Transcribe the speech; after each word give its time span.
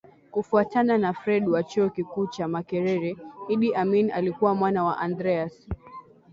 Kufuatana 0.31 0.97
na 0.97 1.13
Fred 1.13 1.47
wa 1.49 1.63
Chuo 1.63 1.89
Kikuu 1.89 2.27
cha 2.27 2.47
Makerere 2.47 3.17
Idi 3.47 3.73
Amin 3.75 4.11
alikuwa 4.11 4.55
mwana 4.55 4.83
wa 4.83 4.97
Andreas 4.97 5.67